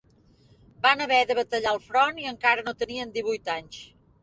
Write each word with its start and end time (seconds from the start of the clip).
Van 0.85 1.03
haver 1.05 1.19
de 1.33 1.35
batallar 1.41 1.75
al 1.77 1.81
front 1.91 2.23
i 2.23 2.27
encara 2.33 2.67
no 2.71 2.77
tenien 2.83 3.15
divuit 3.21 3.55
anys. 3.61 3.81